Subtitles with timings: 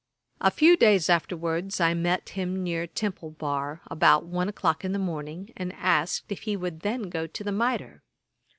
[0.39, 4.97] A few days afterwards I met him near Temple bar, about one o'clock in the
[4.97, 8.01] morning, and asked if he would then go to the Mitre.